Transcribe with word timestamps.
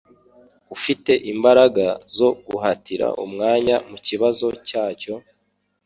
Ufite 0.75 1.11
imbaraga 1.31 1.87
zo 2.17 2.29
guhatira 2.47 3.07
umwanya 3.25 3.75
mukibazo 3.89 4.47
cyacyo? 4.67 5.13